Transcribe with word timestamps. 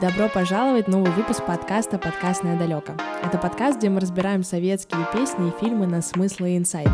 Добро 0.00 0.28
пожаловать 0.28 0.86
в 0.86 0.90
новый 0.90 1.12
выпуск 1.12 1.44
подкаста 1.46 1.98
«Подкастное 1.98 2.58
далеко». 2.58 2.94
Это 3.22 3.38
подкаст, 3.38 3.78
где 3.78 3.88
мы 3.88 4.00
разбираем 4.00 4.42
советские 4.42 5.06
песни 5.12 5.48
и 5.48 5.60
фильмы 5.60 5.86
на 5.86 6.02
смыслы 6.02 6.52
и 6.52 6.56
инсайты. 6.56 6.90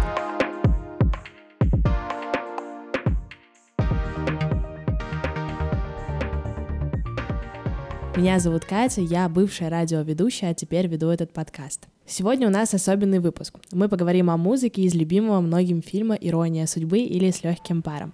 Меня 8.17 8.40
зовут 8.40 8.65
Катя, 8.65 9.01
я 9.01 9.28
бывшая 9.28 9.71
радиоведущая, 9.71 10.51
а 10.51 10.54
теперь 10.54 10.88
веду 10.88 11.08
этот 11.08 11.33
подкаст. 11.33 11.87
Сегодня 12.04 12.49
у 12.49 12.51
нас 12.51 12.74
особенный 12.74 13.21
выпуск. 13.21 13.54
Мы 13.71 13.88
поговорим 13.88 14.28
о 14.28 14.37
музыке 14.37 14.83
из 14.83 14.94
любимого 14.94 15.40
многим 15.40 15.83
фильма 15.83 16.16
«Ирония 16.16 16.66
судьбы» 16.66 16.98
или 16.98 17.30
«С 17.30 17.45
легким 17.45 17.80
паром». 17.80 18.12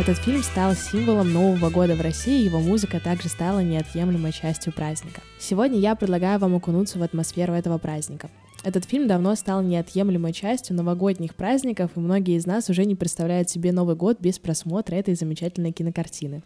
Этот 0.00 0.16
фильм 0.16 0.42
стал 0.42 0.72
символом 0.72 1.30
Нового 1.30 1.68
года 1.68 1.94
в 1.94 2.00
России, 2.00 2.42
его 2.42 2.58
музыка 2.58 3.00
также 3.00 3.28
стала 3.28 3.58
неотъемлемой 3.58 4.32
частью 4.32 4.72
праздника. 4.72 5.20
Сегодня 5.38 5.78
я 5.78 5.94
предлагаю 5.94 6.38
вам 6.38 6.54
окунуться 6.54 6.98
в 6.98 7.02
атмосферу 7.02 7.52
этого 7.52 7.76
праздника. 7.76 8.30
Этот 8.64 8.86
фильм 8.86 9.08
давно 9.08 9.34
стал 9.34 9.60
неотъемлемой 9.60 10.32
частью 10.32 10.74
новогодних 10.74 11.34
праздников, 11.34 11.90
и 11.96 12.00
многие 12.00 12.38
из 12.38 12.46
нас 12.46 12.70
уже 12.70 12.86
не 12.86 12.94
представляют 12.94 13.50
себе 13.50 13.72
Новый 13.72 13.94
год 13.94 14.18
без 14.20 14.38
просмотра 14.38 14.94
этой 14.94 15.14
замечательной 15.16 15.72
кинокартины. 15.72 16.40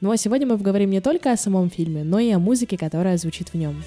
Ну 0.00 0.12
а 0.12 0.16
сегодня 0.16 0.46
мы 0.46 0.56
поговорим 0.56 0.90
не 0.90 1.00
только 1.00 1.32
о 1.32 1.36
самом 1.36 1.70
фильме, 1.70 2.04
но 2.04 2.20
и 2.20 2.30
о 2.30 2.38
музыке, 2.38 2.78
которая 2.78 3.16
звучит 3.16 3.48
в 3.48 3.54
нем. 3.56 3.82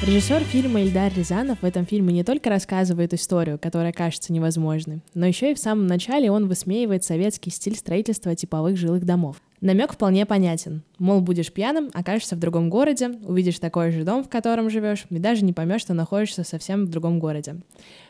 Режиссер 0.00 0.44
фильма 0.44 0.80
Ильдар 0.82 1.12
Рязанов 1.12 1.60
в 1.60 1.64
этом 1.64 1.84
фильме 1.84 2.12
не 2.14 2.22
только 2.22 2.50
рассказывает 2.50 3.12
историю, 3.12 3.58
которая 3.58 3.92
кажется 3.92 4.32
невозможной, 4.32 5.00
но 5.14 5.26
еще 5.26 5.50
и 5.50 5.54
в 5.54 5.58
самом 5.58 5.88
начале 5.88 6.30
он 6.30 6.46
высмеивает 6.46 7.02
советский 7.02 7.50
стиль 7.50 7.74
строительства 7.74 8.36
типовых 8.36 8.76
жилых 8.76 9.04
домов. 9.04 9.42
Намек 9.60 9.92
вполне 9.92 10.24
понятен. 10.24 10.82
Мол, 11.00 11.20
будешь 11.20 11.52
пьяным, 11.52 11.90
окажешься 11.92 12.36
в 12.36 12.38
другом 12.38 12.70
городе, 12.70 13.10
увидишь 13.24 13.58
такой 13.58 13.90
же 13.90 14.04
дом, 14.04 14.22
в 14.22 14.28
котором 14.28 14.70
живешь, 14.70 15.04
и 15.10 15.18
даже 15.18 15.44
не 15.44 15.52
поймешь, 15.52 15.80
что 15.80 15.94
находишься 15.94 16.44
совсем 16.44 16.86
в 16.86 16.90
другом 16.90 17.18
городе. 17.18 17.56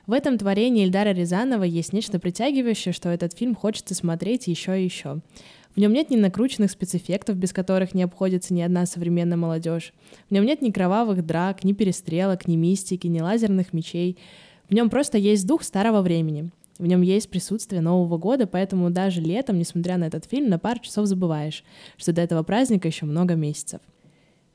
В 0.07 0.13
этом 0.13 0.37
творении 0.37 0.85
Ильдара 0.85 1.15
Рязанова 1.15 1.63
есть 1.63 1.95
нечто 1.95 2.19
притягивающее, 2.19 2.93
что 2.93 3.09
этот 3.09 3.33
фильм 3.33 3.55
хочется 3.55 3.95
смотреть 3.95 4.47
еще 4.47 4.79
и 4.79 4.85
еще. 4.85 5.21
В 5.79 5.81
нем 5.81 5.93
нет 5.93 6.11
ни 6.11 6.17
накрученных 6.17 6.73
спецэффектов, 6.73 7.37
без 7.37 7.53
которых 7.53 7.95
не 7.95 8.03
обходится 8.03 8.53
ни 8.53 8.61
одна 8.61 8.85
современная 8.85 9.37
молодежь. 9.37 9.93
В 10.29 10.33
нем 10.33 10.45
нет 10.45 10.61
ни 10.61 10.73
кровавых 10.73 11.25
драк, 11.25 11.63
ни 11.63 11.73
перестрелок, 11.73 12.49
ни 12.49 12.57
мистики, 12.57 13.07
ни 13.07 13.21
лазерных 13.21 13.73
мечей. 13.73 14.19
В 14.69 14.75
нем 14.75 14.91
просто 14.91 15.19
есть 15.19 15.47
дух 15.47 15.63
старого 15.63 16.03
времени. 16.03 16.51
В 16.81 16.87
нем 16.87 17.03
есть 17.03 17.31
присутствие 17.31 17.81
Нового 17.81 18.19
года, 18.19 18.49
поэтому 18.49 18.91
даже 18.91 19.21
летом, 19.21 19.57
несмотря 19.57 19.99
на 19.99 20.09
этот 20.09 20.25
фильм, 20.25 20.51
на 20.51 20.59
пару 20.59 20.81
часов 20.81 21.07
забываешь, 21.07 21.63
что 21.97 22.13
до 22.13 22.23
этого 22.23 22.43
праздника 22.43 22.89
еще 22.89 23.07
много 23.07 23.37
месяцев. 23.37 23.81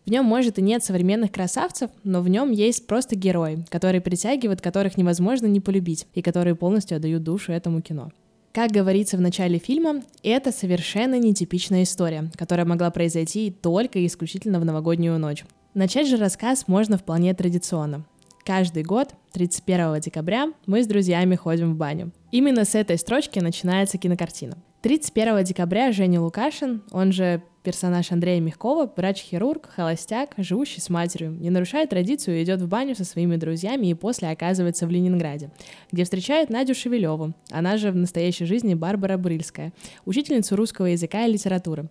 В 0.06 0.10
нем, 0.12 0.26
может, 0.26 0.60
и 0.60 0.62
нет 0.62 0.84
современных 0.84 1.32
красавцев, 1.32 1.90
но 2.04 2.22
в 2.22 2.28
нем 2.28 2.52
есть 2.52 2.86
просто 2.86 3.16
герои, 3.16 3.66
которые 3.70 4.02
притягивают, 4.02 4.60
которых 4.60 4.98
невозможно 4.98 5.46
не 5.46 5.62
полюбить, 5.62 6.06
и 6.16 6.22
которые 6.22 6.56
полностью 6.56 6.98
отдают 6.98 7.24
душу 7.24 7.54
этому 7.54 7.82
кино. 7.82 8.12
Как 8.54 8.70
говорится 8.70 9.18
в 9.18 9.22
начале 9.22 9.58
фильма, 9.58 10.04
это 10.22 10.52
совершенно 10.52 11.18
нетипичная 11.18 11.82
история, 11.82 12.30
которая 12.38 12.68
могла 12.68 12.92
произойти 12.92 13.50
только 13.50 13.98
и 13.98 14.06
исключительно 14.06 14.60
в 14.60 14.66
новогоднюю 14.66 15.18
ночь. 15.18 15.44
Начать 15.74 16.08
же 16.08 16.18
рассказ 16.18 16.68
можно 16.68 17.00
вполне 17.00 17.34
традиционно. 17.34 18.06
Каждый 18.46 18.84
год, 18.84 19.16
31 19.32 20.00
декабря, 20.02 20.54
мы 20.68 20.84
с 20.84 20.88
друзьями 20.88 21.34
ходим 21.34 21.74
в 21.74 21.78
баню. 21.78 22.12
Именно 22.30 22.64
с 22.64 22.76
этой 22.76 23.00
строчки 23.00 23.40
начинается 23.40 23.98
кинокартина. 23.98 24.56
31 24.84 25.46
декабря 25.46 25.94
Женя 25.94 26.20
Лукашин, 26.20 26.82
он 26.92 27.14
же 27.14 27.42
персонаж 27.64 28.12
Андрея 28.12 28.42
Мягкова, 28.42 28.92
врач-хирург, 28.94 29.70
холостяк, 29.74 30.32
живущий 30.36 30.82
с 30.82 30.90
матерью, 30.90 31.32
не 31.32 31.50
нарушает 31.50 31.92
традицию, 31.92 32.44
идет 32.44 32.62
в 32.62 32.68
баню 32.68 32.94
со 32.94 33.06
своими 33.06 33.38
друзьями 33.38 33.88
и 33.88 33.94
после 33.94 34.28
оказывается 34.28 34.86
в 34.86 34.90
Ленинграде, 34.92 35.52
где 35.94 36.04
встречает 36.04 36.50
Надю 36.50 36.76
Шевелеву, 36.76 37.34
она 37.50 37.78
же 37.78 37.92
в 37.92 37.96
настоящей 37.96 38.44
жизни 38.44 38.74
Барбара 38.74 39.18
Брыльская, 39.18 39.72
учительницу 40.04 40.58
русского 40.58 40.88
языка 40.88 41.26
и 41.28 41.32
литературы. 41.32 41.88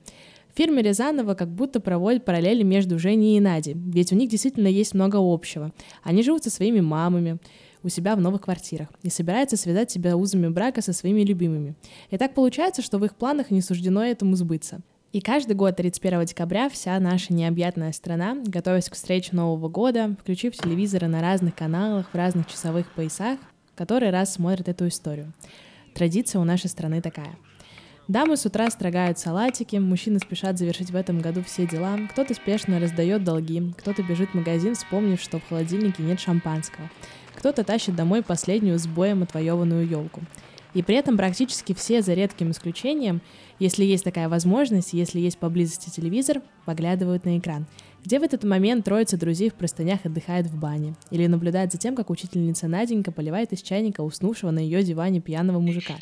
В 0.53 0.59
фирме 0.59 0.83
Рязанова 0.83 1.33
как 1.33 1.49
будто 1.49 1.81
проводят 1.81 2.27
параллели 2.27 2.63
между 2.63 2.99
Женей 2.99 3.39
и 3.39 3.41
Надей, 3.41 3.75
ведь 3.75 4.13
у 4.13 4.17
них 4.17 4.29
действительно 4.29 4.69
есть 4.69 4.93
много 4.93 5.17
общего. 5.19 5.73
Они 6.03 6.23
живут 6.23 6.45
со 6.45 6.51
своими 6.51 6.81
мамами, 6.81 7.39
у 7.83 7.89
себя 7.89 8.17
в 8.17 8.21
новых 8.21 8.43
квартирах 8.43 8.89
и 9.03 9.11
собираются 9.11 9.57
связать 9.57 9.91
себя 9.91 10.17
узами 10.17 10.49
брака 10.49 10.83
со 10.83 10.93
своими 10.93 11.23
любимыми. 11.23 11.75
И 12.11 12.17
так 12.17 12.35
получается, 12.35 12.83
что 12.83 12.99
в 12.99 13.05
их 13.05 13.15
планах 13.15 13.51
не 13.51 13.61
суждено 13.61 14.05
этому 14.05 14.37
сбыться. 14.37 14.81
И 15.13 15.21
каждый 15.21 15.55
год 15.55 15.77
31 15.77 16.25
декабря 16.25 16.69
вся 16.71 16.99
наша 16.99 17.35
необъятная 17.35 17.93
страна, 17.93 18.37
готовясь 18.47 18.89
к 18.89 18.95
встрече 18.95 19.37
Нового 19.37 19.69
года, 19.69 20.17
включив 20.21 20.57
телевизоры 20.57 21.07
на 21.07 21.21
разных 21.21 21.55
каналах, 21.55 22.09
в 22.11 22.15
разных 22.15 22.47
часовых 22.47 22.91
поясах, 22.93 23.39
который 23.75 24.11
раз 24.11 24.35
смотрит 24.35 24.69
эту 24.69 24.89
историю. 24.89 25.33
Традиция 25.95 26.41
у 26.41 26.45
нашей 26.45 26.71
страны 26.71 27.03
такая— 27.03 27.37
Дамы 28.09 28.37
с 28.37 28.45
утра 28.45 28.69
строгают 28.69 29.19
салатики, 29.19 29.77
мужчины 29.77 30.19
спешат 30.19 30.59
завершить 30.59 30.91
в 30.91 30.97
этом 30.97 31.21
году 31.21 31.43
все 31.45 31.69
дела, 31.69 31.97
кто-то 32.11 32.35
спешно 32.35 32.81
раздает 32.81 33.23
долги, 33.23 33.73
кто-то 33.79 34.03
бежит 34.03 34.31
в 34.31 34.35
магазин, 34.35 34.75
вспомнив, 34.75 35.21
что 35.21 35.39
в 35.39 35.49
холодильнике 35.49 36.03
нет 36.03 36.19
шампанского, 36.19 36.91
кто-то 37.43 37.65
тащит 37.65 37.97
домой 37.97 38.23
последнюю 38.23 38.79
с 38.79 38.87
боем 38.87 39.25
отвоеванную 39.25 39.85
елку. 39.85 40.21
И 40.75 40.83
при 40.85 40.95
этом 40.95 41.17
практически 41.17 41.75
все, 41.75 42.01
за 42.01 42.15
редким 42.15 42.53
исключением, 42.53 43.21
если 43.59 43.85
есть 43.85 44.05
такая 44.05 44.29
возможность, 44.29 44.93
если 44.93 45.19
есть 45.19 45.39
поблизости 45.39 45.91
телевизор, 45.91 46.41
поглядывают 46.67 47.25
на 47.25 47.37
экран, 47.41 47.67
где 48.05 48.21
в 48.21 48.23
этот 48.23 48.45
момент 48.45 48.85
троица 48.85 49.17
друзей 49.17 49.51
в 49.51 49.55
простынях 49.55 50.07
отдыхает 50.07 50.47
в 50.47 50.57
бане, 50.57 50.95
или 51.11 51.27
наблюдает 51.27 51.73
за 51.73 51.79
тем, 51.79 51.97
как 51.97 52.11
учительница 52.11 52.69
Наденька 52.69 53.11
поливает 53.11 53.53
из 53.53 53.61
чайника 53.61 54.03
уснувшего 54.03 54.53
на 54.53 54.61
ее 54.61 54.85
диване 54.85 55.21
пьяного 55.21 55.59
мужика. 55.59 55.95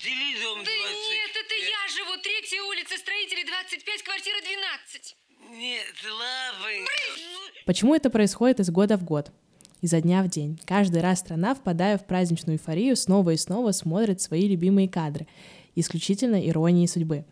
Почему 7.64 7.94
это 7.94 8.10
происходит 8.10 8.60
из 8.60 8.68
года 8.68 8.98
в 8.98 9.04
год? 9.04 9.32
Изо 9.80 10.00
дня 10.00 10.22
в 10.22 10.28
день. 10.28 10.60
Каждый 10.64 11.00
раз 11.02 11.20
страна, 11.20 11.54
впадая 11.54 11.98
в 11.98 12.06
праздничную 12.06 12.56
эйфорию, 12.56 12.96
снова 12.96 13.30
и 13.30 13.36
снова 13.36 13.72
смотрит 13.72 14.20
свои 14.20 14.48
любимые 14.48 14.88
кадры, 14.88 15.26
исключительно 15.74 16.36
иронии 16.36 16.86
судьбы. 16.86 17.24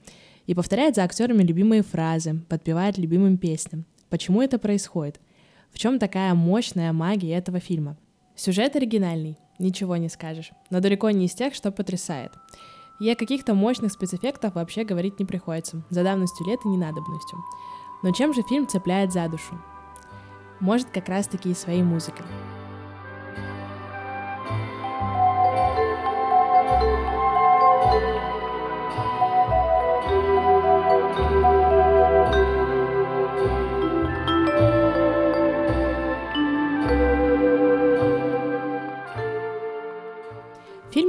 И 0.46 0.54
повторяет 0.54 0.94
за 0.94 1.04
актерами 1.04 1.42
любимые 1.42 1.82
фразы, 1.82 2.40
подпевает 2.48 2.96
любимым 2.96 3.36
песням. 3.36 3.84
Почему 4.08 4.40
это 4.40 4.58
происходит? 4.58 5.20
В 5.70 5.78
чем 5.78 5.98
такая 5.98 6.34
мощная 6.34 6.92
магия 6.92 7.34
этого 7.34 7.60
фильма? 7.60 7.98
Сюжет 8.34 8.76
оригинальный, 8.76 9.36
ничего 9.58 9.96
не 9.96 10.08
скажешь, 10.08 10.52
но 10.70 10.80
далеко 10.80 11.10
не 11.10 11.26
из 11.26 11.34
тех, 11.34 11.54
что 11.54 11.70
потрясает. 11.70 12.32
И 13.00 13.10
о 13.10 13.16
каких-то 13.16 13.54
мощных 13.54 13.92
спецэффектах 13.92 14.54
вообще 14.54 14.84
говорить 14.84 15.18
не 15.20 15.26
приходится, 15.26 15.84
за 15.90 16.02
давностью 16.02 16.46
лет 16.46 16.60
и 16.64 16.68
ненадобностью. 16.68 17.38
Но 18.02 18.12
чем 18.12 18.32
же 18.32 18.42
фильм 18.42 18.66
цепляет 18.66 19.12
за 19.12 19.28
душу? 19.28 19.60
Может, 20.60 20.88
как 20.90 21.08
раз-таки 21.08 21.50
и 21.50 21.54
своей 21.54 21.82
музыкой. 21.82 22.26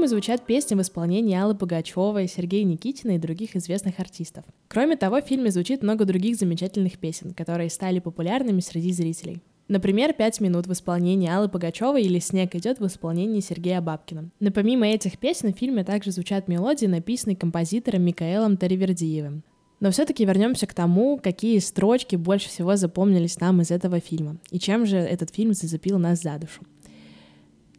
Звучат 0.10 0.46
песни 0.46 0.76
в 0.76 0.82
исполнении 0.82 1.38
Аллы 1.38 1.56
Пугачевой, 1.56 2.28
Сергея 2.28 2.66
Никитина 2.66 3.12
и 3.12 3.18
других 3.20 3.56
известных 3.56 4.00
артистов. 4.00 4.44
Кроме 4.68 4.98
того, 4.98 5.22
в 5.22 5.26
фильме 5.26 5.52
звучит 5.52 5.84
много 5.84 6.04
других 6.06 6.36
замечательных 6.36 6.98
песен, 6.98 7.34
которые 7.34 7.70
стали 7.70 8.00
популярными 8.00 8.60
среди 8.60 8.92
зрителей. 8.92 9.42
Например, 9.70 10.14
«Пять 10.14 10.42
минут» 10.42 10.66
в 10.66 10.74
исполнении 10.74 11.30
Аллы 11.30 11.48
Пугачевой 11.48 12.02
или 12.02 12.18
«Снег 12.18 12.56
идет» 12.56 12.80
в 12.80 12.88
исполнении 12.88 13.40
Сергея 13.40 13.82
Бабкина. 13.82 14.32
Но 14.40 14.52
помимо 14.52 14.88
этих 14.88 15.20
песен 15.20 15.54
в 15.54 15.58
фильме 15.58 15.84
также 15.84 16.12
звучат 16.12 16.48
мелодии, 16.48 16.88
написанные 16.88 17.38
композитором 17.38 18.02
Микаэлом 18.02 18.58
Таривердиевым. 18.58 19.44
Но 19.80 19.92
все-таки 19.92 20.26
вернемся 20.26 20.66
к 20.66 20.74
тому, 20.74 21.20
какие 21.22 21.60
строчки 21.60 22.16
больше 22.16 22.50
всего 22.50 22.76
запомнились 22.76 23.40
нам 23.40 23.62
из 23.62 23.70
этого 23.70 24.00
фильма, 24.00 24.38
и 24.50 24.60
чем 24.60 24.88
же 24.88 24.98
этот 24.98 25.34
фильм 25.34 25.54
зацепил 25.54 26.00
нас 26.00 26.22
за 26.24 26.38
душу. 26.40 26.64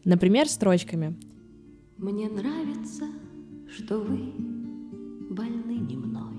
Например, 0.05 0.49
строчками 0.49 1.17
мне 2.01 2.31
нравится, 2.31 3.05
что 3.69 3.99
вы 3.99 4.33
больны 5.31 5.77
не 5.77 5.97
мной. 5.97 6.33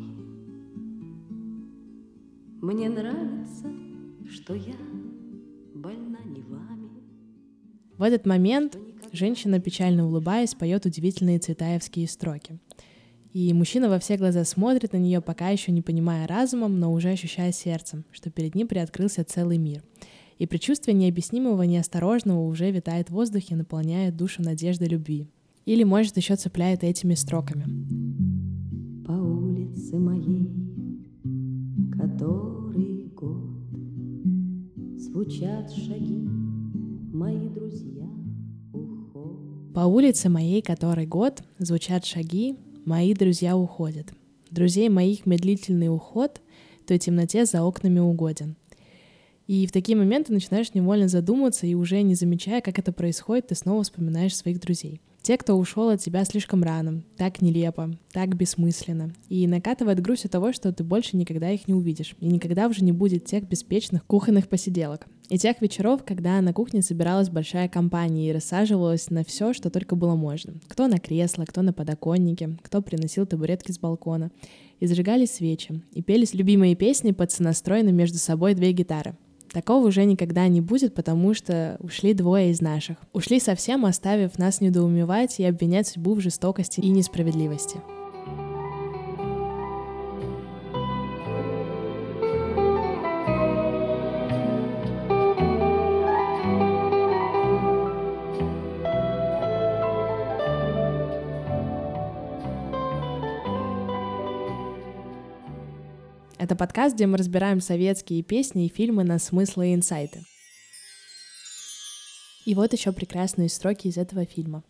Мне 2.61 2.89
нравится, 2.89 3.71
что 4.27 4.55
я 4.55 4.75
больна 5.75 6.17
не 6.25 6.41
вами. 6.41 6.89
В 7.95 8.01
этот 8.01 8.25
момент 8.25 8.75
женщина, 9.11 9.59
печально 9.59 10.07
улыбаясь, 10.07 10.55
поет 10.55 10.87
удивительные 10.87 11.37
цветаевские 11.37 12.07
строки. 12.07 12.57
И 13.31 13.53
мужчина 13.53 13.87
во 13.87 13.99
все 13.99 14.17
глаза 14.17 14.43
смотрит 14.45 14.93
на 14.93 14.97
нее, 14.97 15.21
пока 15.21 15.49
еще 15.49 15.71
не 15.71 15.83
понимая 15.83 16.27
разумом, 16.27 16.79
но 16.79 16.91
уже 16.91 17.09
ощущая 17.09 17.51
сердцем, 17.51 18.03
что 18.11 18.31
перед 18.31 18.55
ним 18.55 18.67
приоткрылся 18.67 19.23
целый 19.23 19.59
мир. 19.59 19.83
И 20.39 20.47
предчувствие 20.47 20.95
необъяснимого, 20.95 21.61
неосторожного 21.61 22.41
уже 22.47 22.71
витает 22.71 23.09
в 23.09 23.13
воздухе, 23.13 23.55
наполняя 23.55 24.11
душу 24.11 24.41
надеждой 24.41 24.87
любви. 24.87 25.27
Или, 25.65 25.83
может, 25.83 26.17
еще 26.17 26.35
цепляет 26.35 26.83
этими 26.83 27.13
строками. 27.13 27.65
По 29.05 29.11
улице 29.11 29.97
моей, 29.97 30.49
который 31.97 33.07
год, 33.15 33.51
Звучат 34.97 35.71
шаги, 35.71 36.27
мои 37.11 37.49
друзья 37.49 38.05
уходят. 38.71 39.73
По 39.73 39.81
улице 39.81 40.29
моей, 40.29 40.61
который 40.61 41.05
год, 41.05 41.43
звучат 41.57 42.05
шаги, 42.05 42.55
мои 42.85 43.13
друзья 43.13 43.57
уходят. 43.57 44.13
Друзей 44.51 44.89
моих 44.89 45.25
медлительный 45.25 45.93
уход 45.93 46.41
той 46.85 46.97
темноте 46.97 47.45
за 47.45 47.63
окнами 47.63 47.99
угоден. 47.99 48.55
И 49.47 49.65
в 49.67 49.71
такие 49.71 49.97
моменты 49.97 50.33
начинаешь 50.33 50.73
невольно 50.73 51.07
задуматься 51.07 51.67
и 51.67 51.73
уже 51.73 52.01
не 52.03 52.15
замечая, 52.15 52.61
как 52.61 52.79
это 52.79 52.93
происходит, 52.93 53.47
ты 53.47 53.55
снова 53.55 53.83
вспоминаешь 53.83 54.35
своих 54.35 54.59
друзей. 54.59 55.01
Те, 55.21 55.37
кто 55.37 55.55
ушел 55.55 55.89
от 55.89 56.01
тебя 56.01 56.25
слишком 56.25 56.63
рано, 56.63 57.03
так 57.15 57.43
нелепо, 57.43 57.91
так 58.11 58.35
бессмысленно. 58.35 59.13
И 59.29 59.45
накатывает 59.45 59.99
грусть 59.99 60.25
от 60.25 60.31
того, 60.31 60.51
что 60.51 60.73
ты 60.73 60.83
больше 60.83 61.15
никогда 61.15 61.51
их 61.51 61.67
не 61.67 61.75
увидишь. 61.75 62.15
И 62.19 62.25
никогда 62.25 62.67
уже 62.67 62.83
не 62.83 62.91
будет 62.91 63.25
тех 63.25 63.47
беспечных 63.47 64.03
кухонных 64.05 64.47
посиделок. 64.47 65.05
И 65.29 65.37
тех 65.37 65.61
вечеров, 65.61 66.03
когда 66.03 66.41
на 66.41 66.53
кухне 66.53 66.81
собиралась 66.81 67.29
большая 67.29 67.69
компания 67.69 68.29
и 68.29 68.33
рассаживалась 68.33 69.11
на 69.11 69.23
все, 69.23 69.53
что 69.53 69.69
только 69.69 69.95
было 69.95 70.15
можно. 70.15 70.55
Кто 70.67 70.87
на 70.87 70.97
кресло, 70.97 71.45
кто 71.45 71.61
на 71.61 71.71
подоконнике, 71.71 72.57
кто 72.63 72.81
приносил 72.81 73.27
табуретки 73.27 73.71
с 73.71 73.77
балкона. 73.77 74.31
И 74.79 74.87
зажигались 74.87 75.33
свечи, 75.33 75.83
и 75.93 76.01
пелись 76.01 76.33
любимые 76.33 76.75
песни 76.75 77.11
под 77.11 77.31
сонастроенные 77.31 77.93
между 77.93 78.17
собой 78.17 78.55
две 78.55 78.71
гитары. 78.71 79.15
Такого 79.51 79.87
уже 79.87 80.05
никогда 80.05 80.47
не 80.47 80.61
будет, 80.61 80.93
потому 80.93 81.33
что 81.33 81.75
ушли 81.79 82.13
двое 82.13 82.51
из 82.51 82.61
наших. 82.61 82.97
Ушли 83.11 83.39
совсем, 83.39 83.85
оставив 83.85 84.37
нас 84.39 84.61
недоумевать 84.61 85.39
и 85.39 85.45
обвинять 85.45 85.87
судьбу 85.87 86.15
в 86.15 86.21
жестокости 86.21 86.79
и 86.79 86.89
несправедливости. 86.89 87.79
Подкаст, 106.61 106.93
где 106.93 107.07
мы 107.07 107.17
разбираем 107.17 107.59
советские 107.59 108.21
песни 108.21 108.67
и 108.67 108.69
фильмы 108.69 109.03
на 109.03 109.17
смыслы 109.17 109.69
и 109.69 109.73
инсайты. 109.73 110.21
И 112.45 112.53
вот 112.53 112.71
еще 112.71 112.91
прекрасные 112.91 113.49
строки 113.49 113.87
из 113.87 113.97
этого 113.97 114.25
фильма. 114.25 114.63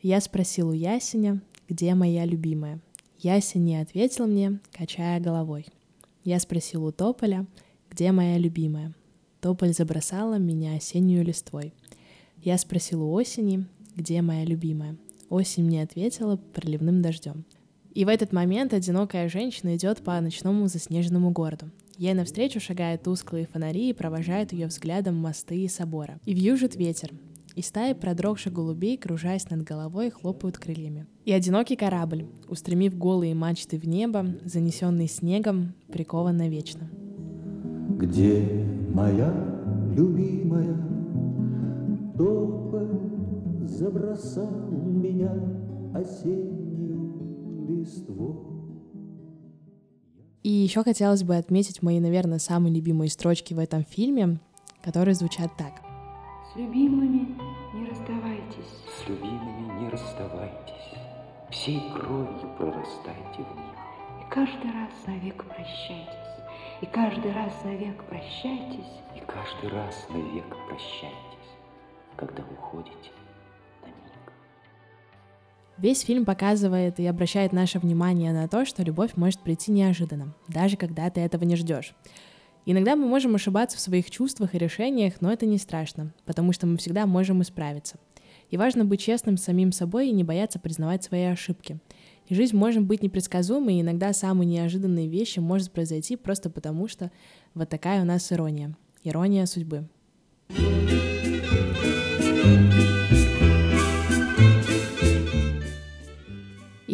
Я 0.00 0.20
спросил 0.20 0.68
у 0.68 0.72
Ясеня, 0.72 1.42
где 1.68 1.96
моя 1.96 2.24
любимая. 2.24 2.78
Ясень 3.18 3.64
не 3.64 3.80
ответил 3.80 4.28
мне, 4.28 4.60
качая 4.70 5.18
головой. 5.18 5.66
Я 6.22 6.38
спросил 6.38 6.84
у 6.84 6.92
Тополя, 6.92 7.44
где 7.90 8.12
моя 8.12 8.38
любимая. 8.38 8.94
Тополь 9.40 9.72
забросала 9.72 10.38
меня 10.38 10.76
осеннюю 10.76 11.24
листвой. 11.24 11.74
Я 12.40 12.56
спросил 12.56 13.02
у 13.02 13.12
осени, 13.12 13.66
где 13.96 14.22
моя 14.22 14.44
любимая. 14.44 14.96
Осень 15.28 15.64
мне 15.64 15.82
ответила 15.82 16.36
проливным 16.36 17.02
дождем. 17.02 17.44
И 17.96 18.04
в 18.04 18.08
этот 18.08 18.30
момент 18.30 18.74
одинокая 18.74 19.26
женщина 19.30 19.74
идет 19.74 20.02
по 20.02 20.20
ночному 20.20 20.68
заснеженному 20.68 21.30
городу. 21.30 21.70
Ей 21.96 22.12
навстречу 22.12 22.60
шагают 22.60 23.04
тусклые 23.04 23.46
фонари 23.46 23.88
и 23.88 23.94
провожают 23.94 24.52
ее 24.52 24.66
взглядом 24.66 25.16
мосты 25.16 25.64
и 25.64 25.66
собора. 25.66 26.20
И 26.26 26.34
вьюжит 26.34 26.76
ветер, 26.76 27.12
и 27.54 27.62
стаи 27.62 27.94
продрогших 27.94 28.52
голубей, 28.52 28.98
кружась 28.98 29.48
над 29.48 29.62
головой, 29.62 30.10
хлопают 30.10 30.58
крыльями. 30.58 31.06
И 31.24 31.32
одинокий 31.32 31.74
корабль, 31.74 32.26
устремив 32.50 32.98
голые 32.98 33.34
мачты 33.34 33.78
в 33.78 33.88
небо, 33.88 34.26
занесенный 34.44 35.08
снегом, 35.08 35.72
прикован 35.90 36.36
навечно. 36.36 36.90
Где 37.96 38.42
моя 38.92 39.32
любимая, 39.96 40.76
Тополь 42.18 43.00
забросал 43.64 44.50
меня 44.70 45.32
осенью 45.94 46.65
листву. 47.86 48.44
И 50.42 50.50
еще 50.50 50.82
хотелось 50.84 51.22
бы 51.22 51.36
отметить 51.36 51.82
мои, 51.82 51.98
наверное, 52.00 52.38
самые 52.38 52.74
любимые 52.74 53.10
строчки 53.10 53.54
в 53.54 53.58
этом 53.58 53.84
фильме, 53.84 54.38
которые 54.82 55.14
звучат 55.14 55.50
так. 55.56 55.82
С 56.52 56.56
любимыми 56.56 57.36
не 57.74 57.86
расставайтесь. 57.88 58.72
С 58.96 59.08
любимыми 59.08 59.80
не 59.80 59.88
расставайтесь. 59.88 60.72
Всей 61.50 61.80
кровью 61.92 62.54
прорастайте 62.58 63.42
в 63.42 63.56
них. 63.56 63.76
И 64.20 64.30
каждый 64.30 64.70
раз 64.72 64.90
навек 65.06 65.44
прощайтесь. 65.44 66.26
И 66.80 66.86
каждый 66.86 67.32
раз 67.32 67.52
навек 67.64 68.04
прощайтесь. 68.04 68.92
И 69.16 69.20
каждый 69.26 69.70
раз 69.70 70.06
навек 70.10 70.48
прощайтесь, 70.68 71.50
когда 72.16 72.44
уходите. 72.52 73.10
Весь 75.78 76.00
фильм 76.00 76.24
показывает 76.24 76.98
и 76.98 77.06
обращает 77.06 77.52
наше 77.52 77.78
внимание 77.78 78.32
на 78.32 78.48
то, 78.48 78.64
что 78.64 78.82
любовь 78.82 79.16
может 79.16 79.40
прийти 79.40 79.70
неожиданно, 79.70 80.34
даже 80.48 80.78
когда 80.78 81.10
ты 81.10 81.20
этого 81.20 81.44
не 81.44 81.54
ждешь. 81.54 81.94
Иногда 82.64 82.96
мы 82.96 83.06
можем 83.06 83.34
ошибаться 83.34 83.76
в 83.76 83.80
своих 83.80 84.10
чувствах 84.10 84.54
и 84.54 84.58
решениях, 84.58 85.20
но 85.20 85.30
это 85.30 85.44
не 85.44 85.58
страшно, 85.58 86.14
потому 86.24 86.52
что 86.52 86.66
мы 86.66 86.78
всегда 86.78 87.06
можем 87.06 87.42
исправиться. 87.42 87.98
И 88.50 88.56
важно 88.56 88.84
быть 88.86 89.00
честным 89.00 89.36
с 89.36 89.44
самим 89.44 89.70
собой 89.70 90.08
и 90.08 90.12
не 90.12 90.24
бояться 90.24 90.58
признавать 90.58 91.04
свои 91.04 91.24
ошибки. 91.24 91.78
И 92.26 92.34
жизнь 92.34 92.56
может 92.56 92.82
быть 92.82 93.02
непредсказуемой, 93.02 93.76
и 93.76 93.80
иногда 93.82 94.12
самые 94.12 94.48
неожиданные 94.48 95.08
вещи 95.08 95.40
может 95.40 95.70
произойти 95.72 96.16
просто 96.16 96.48
потому, 96.48 96.88
что 96.88 97.12
вот 97.54 97.68
такая 97.68 98.00
у 98.02 98.04
нас 98.04 98.32
ирония. 98.32 98.76
Ирония 99.04 99.46
судьбы. 99.46 99.88
И 100.48 100.95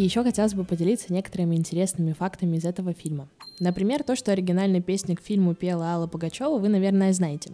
еще 0.05 0.23
хотелось 0.23 0.55
бы 0.55 0.65
поделиться 0.65 1.13
некоторыми 1.13 1.57
интересными 1.57 2.13
фактами 2.13 2.57
из 2.57 2.65
этого 2.65 2.93
фильма. 2.93 3.29
Например, 3.61 4.03
то, 4.03 4.17
что 4.17 4.33
оригинальный 4.33 4.81
песня 4.81 5.17
к 5.17 5.23
фильму 5.23 5.55
пела 5.55 5.93
Алла 5.93 6.07
Пугачева, 6.07 6.59
вы, 6.59 6.69
наверное, 6.69 7.13
знаете. 7.13 7.51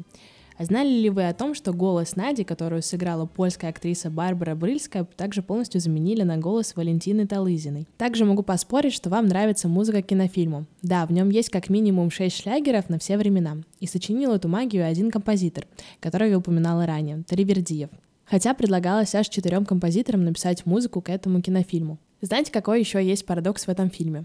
А 0.58 0.64
знали 0.64 0.88
ли 0.88 1.08
вы 1.08 1.28
о 1.28 1.34
том, 1.34 1.54
что 1.54 1.72
голос 1.72 2.16
Нади, 2.16 2.42
которую 2.42 2.82
сыграла 2.82 3.26
польская 3.26 3.68
актриса 3.68 4.10
Барбара 4.10 4.56
Брыльская, 4.56 5.04
также 5.04 5.40
полностью 5.40 5.80
заменили 5.80 6.22
на 6.22 6.36
голос 6.36 6.74
Валентины 6.74 7.28
Талызиной? 7.28 7.86
Также 7.96 8.24
могу 8.24 8.42
поспорить, 8.42 8.92
что 8.92 9.08
вам 9.08 9.26
нравится 9.26 9.68
музыка 9.68 10.02
к 10.02 10.06
кинофильму. 10.06 10.66
Да, 10.82 11.06
в 11.06 11.12
нем 11.12 11.30
есть 11.30 11.50
как 11.50 11.70
минимум 11.70 12.10
6 12.10 12.42
шлягеров 12.42 12.88
на 12.88 12.98
все 12.98 13.16
времена. 13.16 13.58
И 13.78 13.86
сочинил 13.86 14.32
эту 14.32 14.48
магию 14.48 14.84
один 14.84 15.12
композитор, 15.12 15.64
которого 16.00 16.28
я 16.28 16.38
упоминала 16.38 16.86
ранее, 16.86 17.22
Таривердиев. 17.22 17.90
Хотя 18.24 18.52
предлагалось 18.52 19.14
аж 19.14 19.28
четырем 19.28 19.64
композиторам 19.64 20.24
написать 20.24 20.66
музыку 20.66 21.00
к 21.00 21.08
этому 21.08 21.40
кинофильму. 21.40 21.98
Знаете, 22.20 22.50
какой 22.50 22.80
еще 22.80 23.04
есть 23.04 23.24
парадокс 23.26 23.66
в 23.66 23.68
этом 23.68 23.90
фильме? 23.90 24.24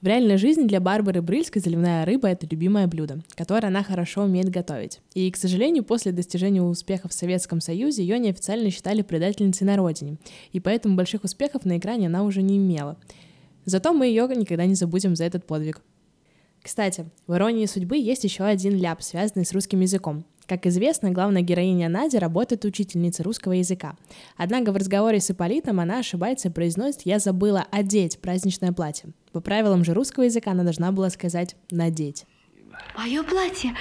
В 0.00 0.06
реальной 0.06 0.38
жизни 0.38 0.64
для 0.64 0.80
Барбары 0.80 1.20
Брыльской 1.20 1.60
заливная 1.60 2.06
рыба— 2.06 2.28
это 2.30 2.46
любимое 2.46 2.86
блюдо, 2.86 3.20
которое 3.34 3.68
она 3.68 3.82
хорошо 3.82 4.22
умеет 4.22 4.48
готовить. 4.48 5.00
И, 5.12 5.30
к 5.30 5.36
сожалению, 5.36 5.84
после 5.84 6.12
достижения 6.12 6.62
успехов 6.62 7.10
в 7.10 7.14
Советском 7.14 7.60
Союзе 7.60 8.02
ее 8.02 8.18
неофициально 8.18 8.70
считали 8.70 9.02
предательницей 9.02 9.66
на 9.66 9.76
родине, 9.76 10.16
и 10.52 10.60
поэтому 10.60 10.96
больших 10.96 11.24
успехов 11.24 11.66
на 11.66 11.76
экране 11.76 12.06
она 12.06 12.22
уже 12.24 12.40
не 12.40 12.56
имела. 12.56 12.96
Зато 13.66 13.92
мы 13.92 14.06
ее 14.06 14.26
никогда 14.34 14.64
не 14.64 14.74
забудем 14.74 15.14
за 15.14 15.24
этот 15.24 15.46
подвиг. 15.46 15.82
Кстати, 16.62 17.06
в 17.26 17.34
«Иронии 17.34 17.66
судьбы» 17.66 17.98
есть 17.98 18.24
еще 18.24 18.44
один 18.44 18.76
ляп, 18.76 19.02
связанный 19.02 19.44
с 19.44 19.52
русским 19.52 19.80
языком. 19.80 20.24
Как 20.46 20.64
известно, 20.66 21.10
главная 21.10 21.42
героиня 21.42 21.88
Надя 21.88 22.20
работает 22.20 22.64
учительницей 22.64 23.24
русского 23.24 23.52
языка. 23.52 23.96
Однако 24.36 24.70
в 24.70 24.76
разговоре 24.76 25.20
с 25.20 25.30
Иполитом 25.30 25.80
она 25.80 25.98
ошибается 25.98 26.48
и 26.48 26.52
произносит 26.52 27.02
«я 27.02 27.18
забыла 27.18 27.66
одеть 27.72 28.20
праздничное 28.20 28.72
платье». 28.72 29.10
По 29.32 29.40
правилам 29.40 29.84
же 29.84 29.92
русского 29.92 30.24
языка 30.24 30.52
она 30.52 30.62
должна 30.62 30.92
была 30.92 31.10
сказать 31.10 31.56
«надеть». 31.70 32.26
Мое 32.96 33.22
платье! 33.24 33.74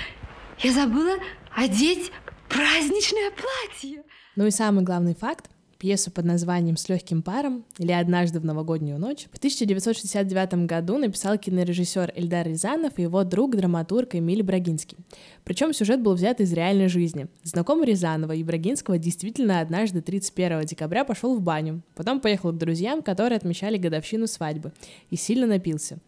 Я 0.60 0.72
забыла 0.72 1.18
одеть 1.56 2.12
праздничное 2.50 3.32
платье! 3.32 4.04
Ну 4.36 4.48
и 4.48 4.52
самый 4.52 4.84
главный 4.84 5.14
факт 5.14 5.50
пьесу 5.78 6.12
под 6.12 6.26
названием 6.26 6.78
«С 6.78 6.90
легким 6.90 7.22
паром» 7.22 7.66
или 7.78 7.92
«Однажды 7.92 8.40
в 8.40 8.46
новогоднюю 8.46 9.00
ночь» 9.00 9.28
в 9.32 9.38
1969 9.38 10.66
году 10.66 10.98
написал 10.98 11.38
кинорежиссер 11.38 12.14
Эльдар 12.16 12.48
Рязанов 12.48 12.98
и 12.98 13.04
его 13.04 13.24
друг, 13.24 13.56
драматург 13.56 14.16
Эмиль 14.16 14.44
Брагинский. 14.44 14.98
Причем 15.44 15.74
сюжет 15.74 16.02
был 16.02 16.14
взят 16.14 16.42
из 16.42 16.54
реальной 16.54 16.88
жизни. 16.88 17.28
Знакомый 17.44 17.88
Рязанова 17.88 18.32
и 18.32 18.44
Брагинского 18.44 18.98
действительно 18.98 19.60
однажды 19.60 20.02
31 20.02 20.62
декабря 20.62 21.04
пошел 21.04 21.36
в 21.36 21.42
баню, 21.42 21.82
потом 21.96 22.20
поехал 22.20 22.52
к 22.52 22.58
друзьям, 22.58 23.02
которые 23.02 23.38
отмечали 23.38 23.78
годовщину 23.78 24.28
свадьбы, 24.28 24.72
и 25.10 25.16
сильно 25.16 25.48
напился. 25.48 26.00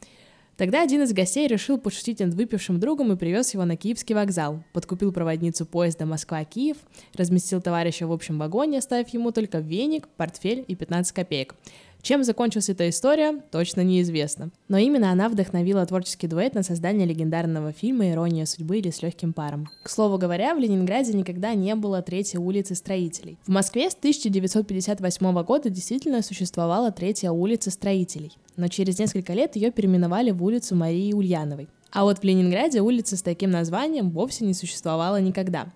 Тогда 0.57 0.81
один 0.81 1.03
из 1.03 1.13
гостей 1.13 1.47
решил 1.47 1.77
пошутить 1.77 2.19
над 2.19 2.33
выпившим 2.33 2.79
другом 2.79 3.11
и 3.11 3.15
привез 3.15 3.53
его 3.53 3.63
на 3.63 3.77
Киевский 3.77 4.15
вокзал, 4.15 4.63
подкупил 4.73 5.11
проводницу 5.13 5.67
поезда 5.67 6.07
Москва-Киев, 6.07 6.77
разместил 7.13 7.61
товарища 7.61 8.07
в 8.07 8.11
общем 8.11 8.39
вагоне, 8.39 8.79
оставив 8.79 9.09
ему 9.09 9.31
только 9.31 9.59
веник, 9.59 10.07
портфель 10.07 10.65
и 10.67 10.73
15 10.73 11.13
копеек. 11.13 11.53
Чем 12.01 12.23
закончилась 12.23 12.69
эта 12.69 12.89
история, 12.89 13.41
точно 13.51 13.81
неизвестно. 13.81 14.51
Но 14.67 14.77
именно 14.77 15.11
она 15.11 15.29
вдохновила 15.29 15.85
творческий 15.85 16.27
дуэт 16.27 16.53
на 16.53 16.63
создание 16.63 17.07
легендарного 17.07 17.71
фильма 17.71 18.09
«Ирония 18.11 18.45
судьбы» 18.45 18.77
или 18.77 18.89
«С 18.89 19.01
легким 19.01 19.33
паром». 19.33 19.67
К 19.83 19.89
слову 19.89 20.17
говоря, 20.17 20.55
в 20.55 20.59
Ленинграде 20.59 21.13
никогда 21.13 21.53
не 21.53 21.75
было 21.75 22.01
третьей 22.01 22.39
улицы 22.39 22.75
строителей. 22.75 23.37
В 23.45 23.49
Москве 23.49 23.89
с 23.89 23.93
1958 23.93 25.43
года 25.43 25.69
действительно 25.69 26.21
существовала 26.21 26.91
третья 26.91 27.31
улица 27.31 27.71
строителей, 27.71 28.37
но 28.55 28.67
через 28.67 28.99
несколько 28.99 29.33
лет 29.33 29.55
ее 29.55 29.71
переименовали 29.71 30.31
в 30.31 30.43
улицу 30.43 30.75
Марии 30.75 31.13
Ульяновой. 31.13 31.67
А 31.91 32.03
вот 32.03 32.19
в 32.19 32.23
Ленинграде 32.23 32.81
улица 32.81 33.17
с 33.17 33.21
таким 33.21 33.49
названием 33.49 34.11
вовсе 34.11 34.45
не 34.45 34.53
существовала 34.53 35.19
никогда. 35.19 35.67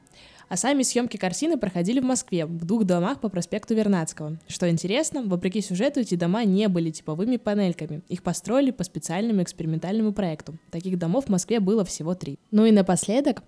А 0.51 0.57
сами 0.57 0.83
съемки 0.83 1.15
картины 1.15 1.55
проходили 1.55 2.01
в 2.01 2.03
Москве, 2.03 2.45
в 2.45 2.65
двух 2.65 2.83
домах 2.83 3.21
по 3.21 3.29
проспекту 3.29 3.73
Вернадского. 3.73 4.37
Что 4.49 4.69
интересно, 4.69 5.23
вопреки 5.23 5.61
сюжету 5.61 6.01
эти 6.01 6.15
дома 6.15 6.43
не 6.43 6.67
были 6.67 6.89
типовыми 6.89 7.37
панельками. 7.37 8.01
Их 8.09 8.21
построили 8.21 8.71
по 8.71 8.83
специальному 8.83 9.43
экспериментальному 9.43 10.11
проекту. 10.11 10.57
Таких 10.69 10.99
домов 10.99 11.27
в 11.27 11.29
Москве 11.29 11.61
было 11.61 11.85
всего 11.85 12.15
три. 12.15 12.37
Ну 12.51 12.65
и 12.65 12.71
напоследок, 12.71 13.43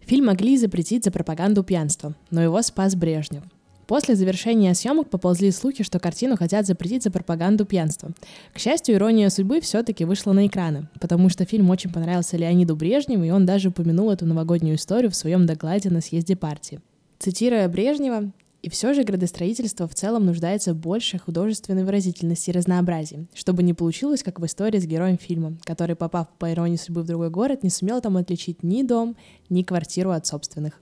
фильм 0.00 0.26
могли 0.26 0.56
запретить 0.56 1.04
за 1.04 1.12
пропаганду 1.12 1.62
пьянства, 1.62 2.16
но 2.32 2.42
его 2.42 2.60
спас 2.62 2.96
Брежнев. 2.96 3.44
После 3.90 4.14
завершения 4.14 4.72
съемок 4.72 5.10
поползли 5.10 5.50
слухи, 5.50 5.82
что 5.82 5.98
картину 5.98 6.36
хотят 6.36 6.64
запретить 6.64 7.02
за 7.02 7.10
пропаганду 7.10 7.64
пьянства. 7.64 8.12
К 8.54 8.58
счастью, 8.60 8.94
ирония 8.94 9.28
судьбы 9.30 9.60
все-таки 9.60 10.04
вышла 10.04 10.32
на 10.32 10.46
экраны, 10.46 10.86
потому 11.00 11.28
что 11.28 11.44
фильм 11.44 11.70
очень 11.70 11.92
понравился 11.92 12.36
Леониду 12.36 12.76
Брежневу, 12.76 13.24
и 13.24 13.30
он 13.30 13.46
даже 13.46 13.70
упомянул 13.70 14.12
эту 14.12 14.26
новогоднюю 14.26 14.76
историю 14.76 15.10
в 15.10 15.16
своем 15.16 15.44
докладе 15.44 15.90
на 15.90 16.00
съезде 16.00 16.36
партии. 16.36 16.78
Цитируя 17.18 17.68
Брежнева, 17.68 18.30
и 18.62 18.70
все 18.70 18.94
же 18.94 19.02
градостроительство 19.02 19.88
в 19.88 19.94
целом 19.96 20.24
нуждается 20.24 20.72
в 20.72 20.76
большей 20.76 21.18
художественной 21.18 21.82
выразительности 21.82 22.50
и 22.50 22.52
разнообразии, 22.52 23.26
чтобы 23.34 23.64
не 23.64 23.74
получилось, 23.74 24.22
как 24.22 24.38
в 24.38 24.46
истории 24.46 24.78
с 24.78 24.86
героем 24.86 25.18
фильма, 25.18 25.56
который, 25.64 25.96
попав 25.96 26.28
по 26.38 26.52
иронии 26.52 26.76
судьбы 26.76 27.02
в 27.02 27.06
другой 27.06 27.30
город, 27.30 27.64
не 27.64 27.70
сумел 27.70 28.00
там 28.00 28.16
отличить 28.18 28.62
ни 28.62 28.84
дом, 28.84 29.16
ни 29.48 29.64
квартиру 29.64 30.12
от 30.12 30.28
собственных. 30.28 30.80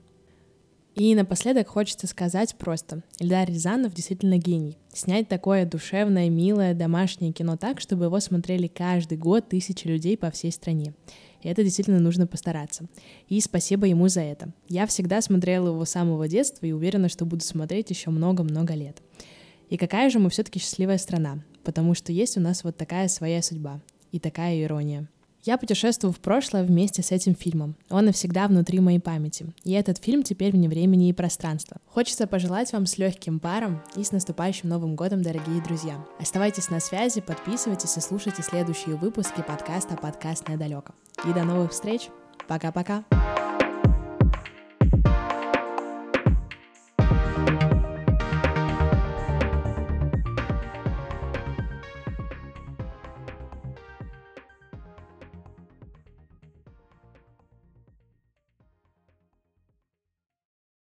И 0.99 1.15
напоследок 1.15 1.69
хочется 1.69 2.09
сказать 2.09 2.57
просто, 2.57 3.05
Эльдар 3.21 3.49
Рязанов 3.49 3.95
действительно 3.95 4.37
гений. 4.37 4.79
Снять 4.93 5.29
такое 5.29 5.65
душевное, 5.65 6.29
милое, 6.29 6.75
домашнее 6.75 7.33
кино 7.33 7.57
так, 7.57 7.81
чтобы 7.81 8.07
его 8.07 8.19
смотрели 8.19 8.67
каждый 8.67 9.17
год 9.17 9.49
тысячи 9.49 9.87
людей 9.87 10.19
по 10.19 10.33
всей 10.33 10.51
стране. 10.51 10.95
И 11.41 11.49
это 11.49 11.63
действительно 11.63 12.01
нужно 12.01 12.27
постараться. 12.27 12.87
И 13.29 13.41
спасибо 13.41 13.87
ему 13.87 14.09
за 14.09 14.23
это. 14.23 14.53
Я 14.69 14.89
всегда 14.89 15.23
смотрела 15.23 15.69
его 15.69 15.85
с 15.85 15.91
самого 15.91 16.27
детства 16.27 16.67
и 16.67 16.73
уверена, 16.73 17.09
что 17.09 17.25
буду 17.25 17.45
смотреть 17.45 17.91
еще 17.91 18.11
много-много 18.11 18.75
лет. 18.75 19.01
И 19.71 19.77
какая 19.77 20.11
же 20.11 20.19
мы 20.19 20.31
все-таки 20.31 20.59
счастливая 20.59 20.99
страна, 20.99 21.45
потому 21.63 21.95
что 21.95 22.11
есть 22.11 22.37
у 22.37 22.41
нас 22.41 22.65
вот 22.65 22.77
такая 22.77 23.07
своя 23.07 23.41
судьба 23.41 23.81
и 24.11 24.19
такая 24.19 24.61
ирония. 24.61 25.09
Я 25.43 25.57
путешествую 25.59 26.13
в 26.13 26.19
прошлое 26.19 26.65
вместе 26.65 27.03
с 27.03 27.13
этим 27.13 27.35
фильмом. 27.35 27.77
Он 27.91 28.07
навсегда 28.07 28.49
внутри 28.49 28.81
моей 28.81 28.99
памяти. 28.99 29.47
И 29.65 29.73
этот 29.73 29.99
фильм 29.99 30.23
теперь 30.23 30.53
вне 30.53 30.69
времени 30.69 31.09
и 31.09 31.13
пространства. 31.13 31.79
Хочется 31.87 32.27
пожелать 32.27 32.73
вам 32.73 32.87
с 32.87 32.99
легким 32.99 33.41
паром 33.41 33.83
и 33.97 34.05
с 34.05 34.13
наступающим 34.13 34.69
Новым 34.69 34.97
годом, 34.97 35.23
дорогие 35.23 35.63
друзья. 35.63 36.05
Оставайтесь 36.19 36.71
на 36.71 36.81
связи, 36.81 37.21
подписывайтесь 37.21 37.97
и 37.97 38.01
слушайте 38.01 38.43
следующие 38.43 38.97
выпуски 38.97 39.43
подкаста 39.47 39.97
«Подкаст 39.97 40.49
недалеко». 40.49 40.95
И 41.25 41.33
до 41.33 41.45
новых 41.45 41.73
встреч. 41.73 42.09
Пока-пока. 42.47 43.05